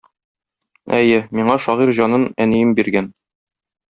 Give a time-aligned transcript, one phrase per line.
[0.99, 3.13] Әйе, миңа шагыйрь җанын әнием биргән.